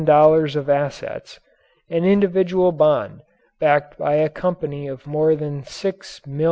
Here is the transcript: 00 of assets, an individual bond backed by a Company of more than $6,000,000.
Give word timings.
00 0.03 0.45
of 0.55 0.67
assets, 0.67 1.39
an 1.87 2.03
individual 2.05 2.71
bond 2.71 3.21
backed 3.59 3.99
by 3.99 4.15
a 4.15 4.29
Company 4.29 4.87
of 4.87 5.05
more 5.05 5.35
than 5.35 5.61
$6,000,000. 5.61 6.39